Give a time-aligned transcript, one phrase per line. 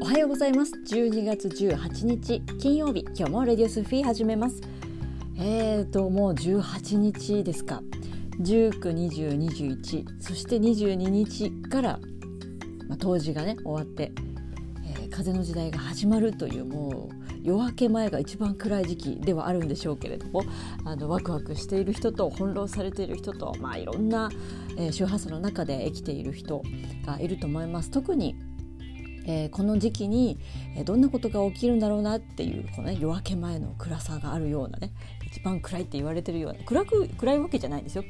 [0.00, 0.72] おはようございます。
[0.86, 3.04] 12月18日金曜日。
[3.16, 4.60] 今日もレディオスフィー始めます。
[5.36, 7.82] えーともう18日ですか。
[8.40, 12.00] 192021そして22日から、
[12.88, 14.12] まあ、冬至がね終わって、
[14.86, 20.44] えー、風の時代が始まるというもう夜明け前が一番暗い時期ではあるんでしょうけれども
[20.84, 24.30] あのワクワクしている人と翻弄されている人と、まあ、いろんな、
[24.76, 26.62] えー、周波数の中で生きている人
[27.04, 27.90] がいると思います。
[27.90, 28.36] 特に
[29.28, 30.38] えー、この時期に、
[30.86, 34.92] どんなことが起きるんだろうなっていうこの、ね、夜明け前の暗さがあるようなね
[35.26, 38.04] 一番暗いって言われてるような暗く暗いわけじゃないんですよ。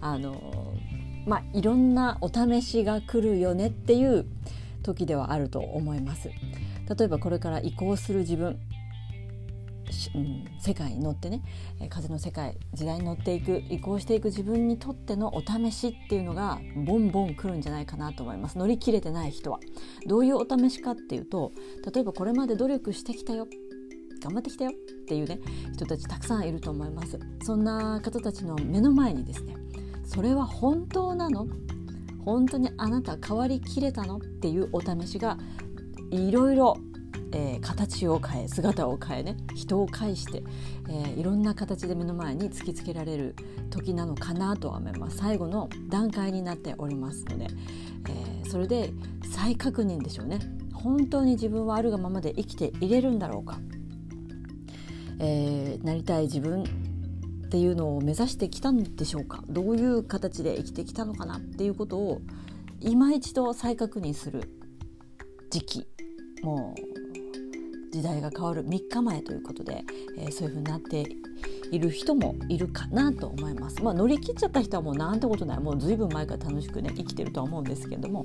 [0.00, 0.72] あの、
[1.26, 4.26] まあいろんなお試しが来るよねっていう
[4.84, 6.28] 時ではあると思います。
[6.28, 8.58] 例えばこれから移行する自分
[10.14, 11.42] うん、世界に乗ってね
[11.88, 18.58] 風の世界時代に乗っていく移行していく自分にとってのお試しっていうのがボンボン来るんじゃないかなと思います。
[18.58, 19.60] 乗り切れてない人は。
[20.06, 21.52] どういうお試しかっていうと
[21.92, 23.46] 例えばこれまで努力してきたよ
[24.22, 24.74] 頑張ってきたよっ
[25.06, 25.40] ていうね
[25.72, 27.18] 人たちたくさんいると思います。
[27.42, 29.56] そんな方たちの目の前にですね
[30.04, 31.46] それは本当なの？
[32.24, 34.18] 本当にあなた変わりきれたの？
[34.18, 35.38] っていうお試しが
[36.10, 36.76] いろいろ
[37.32, 40.42] えー、形を変え姿を変えね人を介して、
[40.88, 43.36] えー、いろんな形で目の前に突きつけられる
[43.70, 47.46] 時なのかなとは思います最後の段階になっておりますので、
[48.08, 48.92] えー、それで
[49.32, 50.40] 再確認でしょうね。
[50.74, 53.60] 本当に自分はあるがままで生きていれるんだろうか、
[55.18, 59.44] えなりたい自分っていうのを目指してきたんでしょうか。
[59.48, 62.22] どういう形で生きてきたのかなっていうことを
[62.80, 64.50] 今一度再確認する
[65.50, 65.86] 時期。
[66.42, 66.89] もう
[67.90, 69.84] 時代が変わる3日前ということで、
[70.16, 71.04] えー、そういうふうになって
[71.70, 73.82] いる人もいるかなと思います。
[73.82, 78.24] まあ、乗り切っちゃった人はもうなんてことないもう随分前から楽しくね生きてるとは思うんですけれども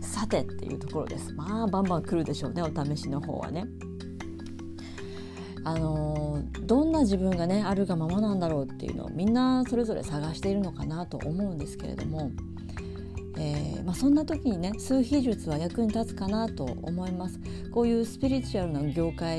[0.00, 1.32] さてっていうところです。
[1.32, 3.66] まあバンバン来るでしょうねお試しの方はね。
[5.64, 12.30] あのー、どんな自分がねあるがままなんだろうっていうのをみんなそれぞれ探しているのかなと思うんですけれども
[13.40, 17.38] えー、まあ、そんな時にね数秘術は役に立つかなと思います。
[17.72, 19.38] こういうスピリチュアルな業界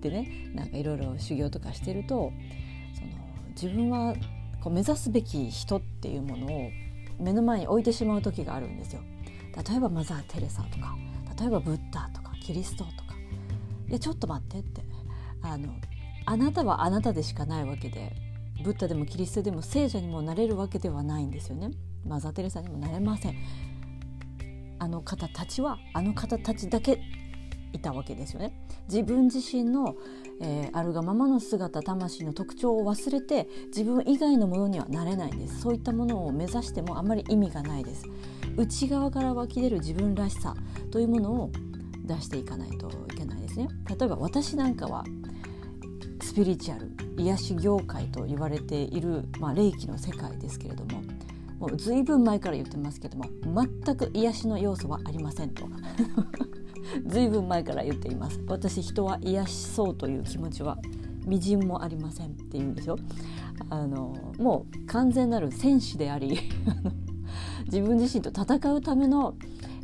[0.00, 2.32] でねなんかいろいろ修行とかしてると
[2.94, 3.12] その
[3.50, 4.14] 自分は
[4.60, 6.70] こう目指すべき人っていうものを
[7.20, 9.02] 目の前に置いてしまう時があるんですよ。
[9.68, 10.96] 例えばマザー・テレサとか
[11.38, 13.14] 例えばブッダとかキリストとか。
[13.88, 14.82] いやちょっと待ってって。
[15.42, 15.68] あの
[16.24, 18.12] あなたはあなたでしかないわけで
[18.64, 21.70] ブッダでもキリストでも聖者にもなれるわけではないんですよね。
[22.06, 23.34] マザー・テレサにもなれません。
[24.78, 27.00] あの方たちはあの方たちだけ
[27.72, 28.52] いたわけですよね。
[28.88, 29.96] 自分自身の、
[30.40, 35.60] えー、あるがままの姿魂の特徴を忘れて自分以外のものにはなれないんです。
[35.60, 38.04] そういったものを目指してもあまり意味がないです。
[38.56, 40.54] 内側から湧き出る自分らしさ
[40.90, 41.50] というものを
[42.04, 43.68] 出していかないといけないですね。
[43.88, 45.04] 例えば私なんかは
[46.22, 51.02] スピリチュアル癒し業界と言われている、まあ、霊気の世界ですけれども
[51.58, 55.64] もう随分前から言ってますけども全く癒しの要素はありませんと。
[57.06, 58.40] 随分前から言っています。
[58.46, 60.78] 私人は癒しそうという気持ちは
[61.26, 62.96] みじんもありませんって言うんですよ。
[63.70, 66.38] あのもう完全なる戦士であり
[67.66, 69.34] 自分自身と戦うための、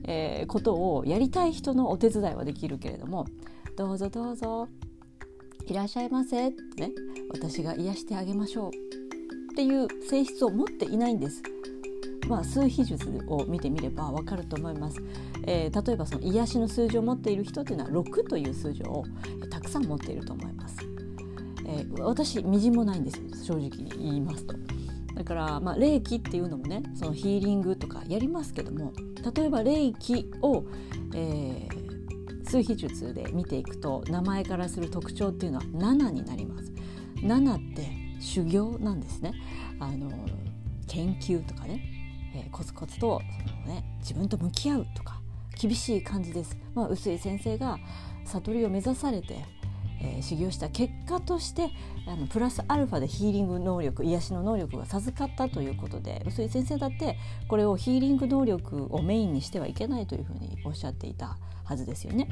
[0.04, 3.26] えー、ことをやりたい人のお手伝いはできるけれども
[3.76, 4.68] どうぞどうぞ
[5.66, 6.92] いらっしゃいませってね
[7.32, 8.70] 私が癒してあげましょう
[9.52, 11.42] っていう性質を持っていないんです。
[12.28, 15.02] まあ、数比術を見てみればわかると思います、
[15.46, 19.04] えー、例えばその癒しの数字を持っている人というのは6という数字を
[19.50, 20.76] たくさん持っていると思います、
[21.66, 24.54] えー、私みじんもないんです正直に言いますと。
[25.14, 28.92] だから、まあ、霊気っていうのもねそのヒーリングとかやりますけども
[29.34, 30.64] 例えば霊気を、
[31.14, 36.72] えー、数比術で見ていくと名前からする特徴っていうのは7になります。
[37.16, 37.88] 7って
[38.20, 39.32] 修行なんですね。
[39.78, 40.10] あの
[40.88, 41.91] 研究とかね。
[42.34, 45.20] えー、コツコツとその、ね、自分と向き合うとか
[45.60, 46.56] 厳しい感じです。
[46.74, 47.78] まあ、臼井先生が
[48.24, 49.44] 悟りを目指されて、
[50.00, 51.70] えー、修行した結果として
[52.06, 57.18] あのプラスアルファでヒーリング能力癒しの能力が授かったということで臼井先生だって
[57.48, 62.28] これをヒーリング能力をメインにしてはいけないというふうにおっしゃっていたはずですよね。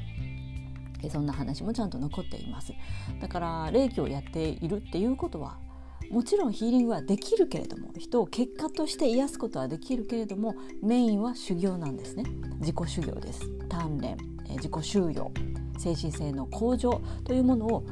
[1.08, 2.74] そんな話もちゃんと残っています
[3.22, 5.56] だから霊気をやっているっていうことは
[6.10, 12.24] もちろんヒーリングはできるけれども人を結果として癒すことはできるけれどもメインは修行なんですね。
[12.58, 13.42] 自己修行です。
[13.68, 14.16] 鍛錬。
[14.56, 15.32] 自己修養
[15.78, 17.84] 精神性の向上というものを、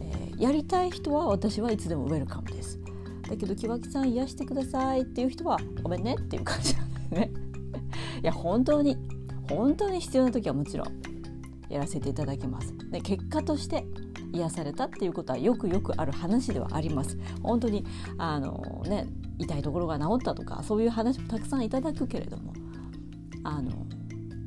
[0.00, 2.80] えー、やりたい人は私はいつでもウェルカムです。
[3.28, 7.32] だけど木脇さん癒してくださいっていう人はごめんねっていう感じなんですね。
[8.22, 8.96] いや本当に
[9.48, 10.88] 本当に必要な時はもちろん
[11.68, 12.74] やらせていただきます。
[12.90, 13.86] で結果として
[14.32, 17.18] 癒されたっていうことはよくよくある話ではあります。
[17.42, 17.84] 本当に
[18.18, 19.06] あのね
[19.38, 22.52] 痛いところが治ったとかそういう話もたくさんいただくけれども
[23.44, 23.70] あの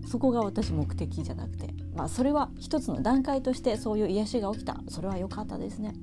[0.07, 5.93] そこが私目的じゃなくて、まあ、それは一つの段階としてそういう癒しが起きたそれは良かったですね。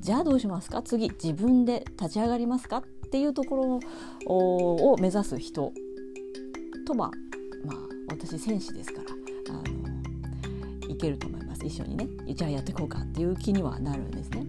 [0.00, 0.82] じゃあどうしますか？
[0.82, 2.78] 次自分で立ち上がりますか？
[2.78, 3.80] っていうところ
[4.26, 5.72] を目指す人
[6.86, 7.10] とは
[7.64, 7.76] まあ
[8.10, 9.08] 私戦士ですから
[9.50, 9.62] あの
[11.06, 11.64] けると思います。
[11.64, 12.08] 一緒にね。
[12.34, 14.44] じゃあやっていこうかっていう気にはなるんですね。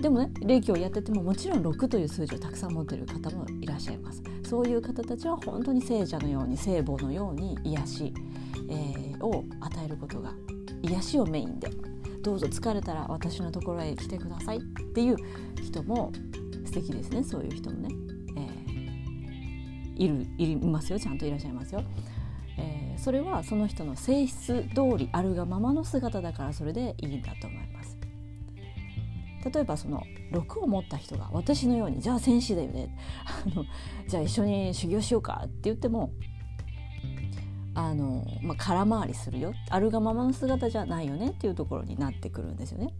[0.00, 4.22] でもね霊気をやっててももちろん6という数字をたくさん持ってる方もいらっしゃいます。
[4.42, 8.14] そういう方たちは本当に聖者のように聖母のように癒し、
[8.68, 10.34] えー、を与えることが
[10.82, 11.70] 癒しをメインで。
[12.22, 14.60] どうぞ疲れたら私のところへ来てくださいっ
[14.94, 15.16] ていう
[15.62, 16.10] 人も
[16.64, 17.22] 素敵ですね。
[17.22, 17.88] そういう人もね、
[18.38, 20.98] えー、いるいますよ。
[20.98, 21.84] ちゃんといらっしゃいますよ。
[23.04, 27.98] それはその人の性質通りあるがままの姿だからそれでいいんだと思います。
[29.44, 30.02] 例えばその
[30.32, 32.96] 6を持った人が私のようにじゃあ戦士だよね
[33.26, 33.66] あの
[34.08, 36.12] じゃあ一緒に修行しようかって言っても
[37.74, 42.94] あの、まあ、空回りするよあるがままの姿じゃないよねっていうところになってくるんですよね。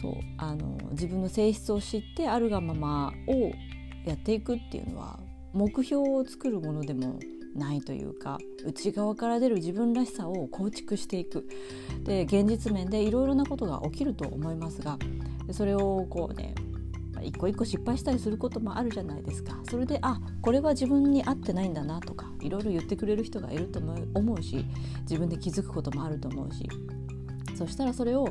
[0.00, 3.50] そうあの自分の性質を知ってあるがままを
[4.08, 5.18] やっていくっていうのは
[5.52, 7.18] 目標を作るものでも
[7.56, 11.48] ないというか内側から出る自分らしさを構築していく。
[12.04, 14.98] で現実面でいろいろなことが起きると思いますが
[15.50, 16.54] それをこうね
[17.22, 19.58] 一個一個失敗したりすることもあるじゃないですか。
[19.68, 23.80] それであこれは自分に合ってないんだなとかいろいろ言ってくれる人がいると
[24.14, 24.64] 思うし
[25.02, 26.68] 自分で気づくこともあると思うし。
[27.56, 28.28] そしたらそれを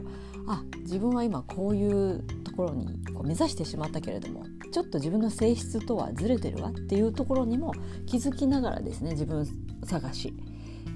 [0.48, 4.46] あ自分は今こういうところにこう目指してしまったけれども
[4.76, 7.74] ちょっと自分の性質とはずれてるわっていうところにも
[8.06, 9.48] 気づきながらですね自分
[9.86, 10.34] 探し、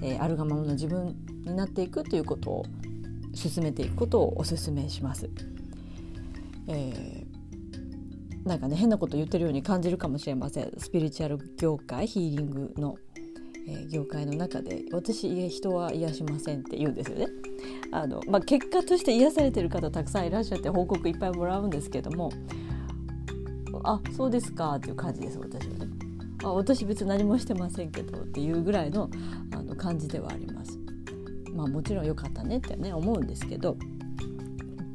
[0.02, 1.16] えー、あるがままの自分
[1.46, 2.66] になっていくということを
[3.32, 5.30] 進めていくことをお勧めします。
[6.68, 12.98] えー、なんかね変なこと言ってるように感じるかもしれませんスピリチュアル業界ヒーリングの、
[13.66, 17.28] えー、業界の中で私人は癒しませんって言うんですよね。
[17.92, 22.30] あのまあ、結果として癒されてる方たくさんいらっしゃって報告いっぱいもらうんですけども
[23.84, 25.86] あそうですかっていう感じです私はね。
[26.42, 29.10] あ私別に何もしてませんけどっていうぐらいの
[29.52, 30.78] あの感じではあります。
[31.54, 33.76] まあもちろん良かったねってね思うんですけど。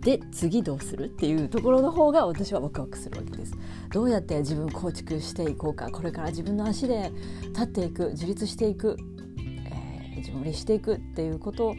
[0.02, 3.56] で次どうするっていうところの方が私はワクワクするわけです。
[3.92, 7.12] どうやって自分構築していこうかこれから自分の足で
[7.48, 8.98] 立っていく自立していく、
[9.40, 11.76] えー、自分を律していくっていうこと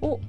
[0.00, 0.20] を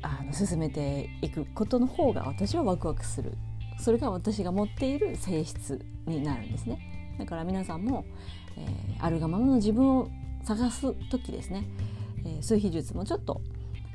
[0.00, 3.32] あの進めていくことの方が私はワクワクする
[3.78, 6.80] それが私が持っている性質になるんですね。
[7.18, 8.04] だから皆さんも、
[8.56, 10.08] えー、あるがままの自分を
[10.44, 11.64] 探す時ですね、
[12.24, 13.40] えー、数秘術もちょっと、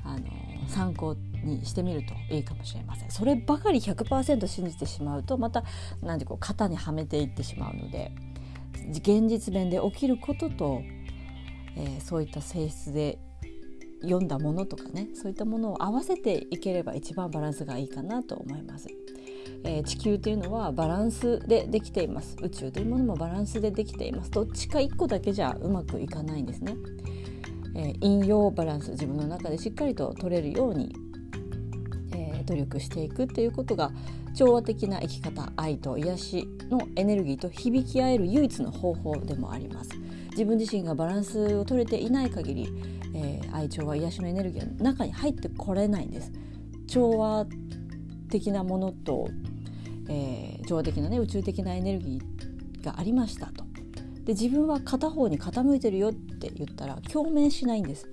[0.04, 3.12] あのー、参考にしてみるといいかもしれません。
[3.12, 5.64] そればかり100%信じてしまうとまた
[6.02, 8.12] 何てこう型にはめていってしまうので
[8.90, 10.82] 現実面で起きることと、
[11.76, 13.20] えー、そういった性質で
[14.02, 18.88] 読んだものとかねそういったものを合わせていければ一番バランスがいいかなと思います。
[19.64, 22.36] えー、地球というのはバランスでできています。
[22.42, 24.32] 宇宙というものもバランスでできています。
[24.32, 26.76] どっちか1個だけじゃうまくいかないんですね、
[27.76, 28.92] えー、陰陽バランス。
[28.92, 30.96] 自分の中でしっかりと取れるように、
[32.12, 33.92] えー、努力していくっていうことが
[34.36, 39.92] 調和的な生き方愛と癒しのエネルギーと響き合える唯一の方法でもあります。
[40.32, 42.74] 自分自身がバランスを取れていない限り、
[43.14, 46.32] えー、愛調和癒しのエネルギーの中に入ってこれないんです。
[46.88, 47.46] 調和
[48.34, 49.30] 的なものと、
[50.10, 53.64] えー、調和的なね宇宙的なエネルギーがありましたと。
[54.26, 58.10] で自分は片方に傾いてるよって言ったら共鳴しないんです。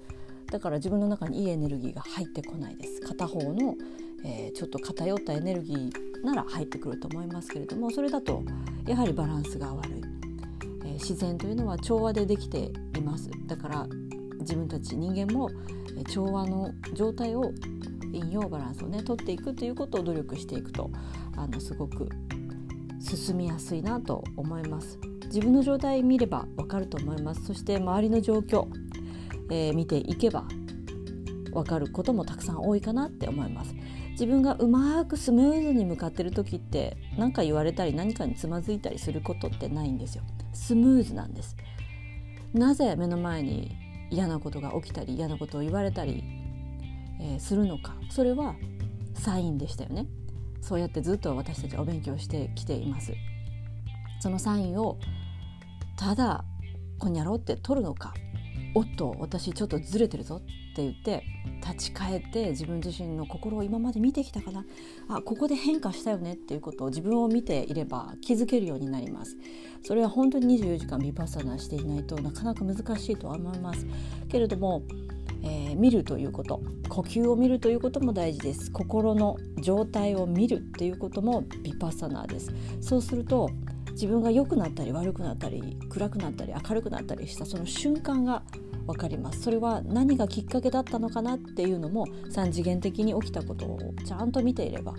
[0.50, 3.00] だから自分の中にいいエネルギーが入ってこないです。
[3.00, 3.76] 片方の、
[4.24, 8.42] えー、ちょっと偏ったエネルギーなら入ってくると思いますけれどもそれだと
[8.86, 10.02] やはりバランスが悪い、
[10.84, 13.30] えー、自然というのは調和でできています。
[13.46, 13.86] だから
[14.40, 15.50] 自分たち人間も
[16.12, 17.52] 調和の状態を
[18.12, 20.90] 陰陽バランスをね取っていくということを努力していくと
[21.36, 22.08] あのすごく
[23.00, 24.98] 進みやすいなと思います。
[25.26, 27.46] 自分の状態見ればわかると思います。
[27.46, 28.66] そして周りの状況、
[29.50, 30.44] えー、見ていけば
[31.52, 33.74] わかることもたくさん多いかなって思います。
[34.12, 40.24] 自分がうまくスムーズに向かってる時って何か言われたり何かにつまずいたりすることってないんですよ。
[40.52, 41.56] スムーズなんです。
[42.52, 43.76] なぜ目の前に
[44.10, 46.24] 嫌なことが起きたり嫌なことを言われたり
[47.20, 47.94] えー、するのか。
[48.10, 48.56] それは
[49.14, 50.06] サインでしたよね。
[50.60, 53.12] そうやってずっと私たちはお勉強してきています。
[54.20, 54.98] そのサインを
[55.96, 56.44] ただ
[56.98, 58.14] こんにゃろうって取るのか。
[58.74, 60.40] おっと私ちょっとずれてるぞっ
[60.76, 61.24] て言って
[61.60, 64.64] 立ち返って自分自身の心を今まで見てきたかな。
[65.08, 66.34] あここで変化したよね。
[66.34, 69.36] っていうことを自分を見ていれば気づけるようになります。
[69.82, 73.86] それは本当に24時間ビパッサナしていないとなかなか難しいとは思います。
[74.28, 74.82] けれども、
[75.42, 78.70] えー、見るということ呼吸を見るということも大事です。
[78.70, 82.52] 心の状態を見るっていうこともビパッサナーです。
[82.80, 83.50] そうすると
[83.92, 88.42] 自分が良くなったり悪くなったり暗くなったり明るくなったりしたその瞬間が
[88.86, 89.42] 分かります。
[89.42, 94.94] それは何がきっかけだったのかなっていうのも3次元的に起きたことをちゃんと見ていれば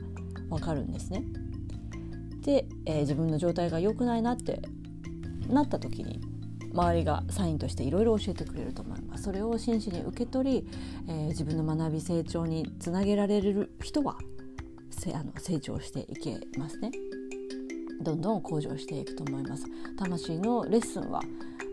[0.50, 1.24] 分かるんですね。
[2.42, 4.62] で、えー、自分の状態が良くないなって
[5.48, 6.22] なった時に
[6.74, 10.68] 周りがサインとしていろいろ教えてくれると思いますそれを真摯に受け取り、
[11.08, 14.18] えー、自分の学び成長につなげられる人は
[14.90, 16.92] せあの成長していけますね
[18.02, 19.66] どんどん向上していくと思います
[19.98, 21.22] 魂のレッスンは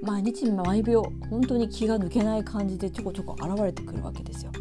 [0.00, 4.52] 毎日毎秒本当に気が抜けない感じでちょこちょこ現れてくるわけですよ。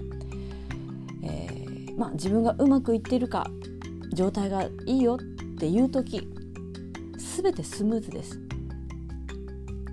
[1.24, 3.48] えー、まあ、自分がうまくいってるか
[4.14, 5.20] 状態がいいよっ
[5.60, 6.28] ていう時
[7.18, 8.47] 全てスムーズです。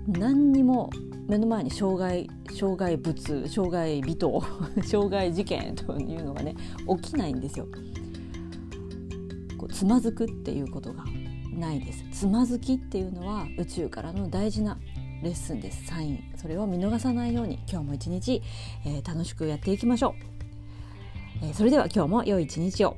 [0.07, 0.89] 何にも
[1.27, 4.43] 目の前に障害障害物障害人
[4.85, 6.55] 障害事件というのがね
[7.01, 7.67] 起きないんですよ。
[9.57, 11.03] こうつまずくっていうことが
[11.51, 12.05] ないです。
[12.11, 14.77] つまずきっていうのは宇宙からの大事な
[15.23, 15.85] レッスンです。
[15.85, 16.19] サイン。
[16.35, 18.41] それを見逃さないように今日も一日、
[18.85, 22.97] えー、楽しくやっていきましょう、えー、それでは今日も良い一日を。